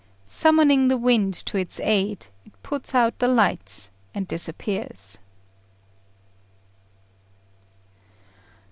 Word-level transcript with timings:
Summoning 0.25 0.87
the 0.87 0.97
winds 0.97 1.43
to 1.43 1.59
its 1.59 1.79
aid, 1.79 2.25
it 2.43 2.59
puts 2.63 2.95
out 2.95 3.19
the 3.19 3.27
lights, 3.27 3.91
and 4.15 4.27
disappears. 4.27 5.19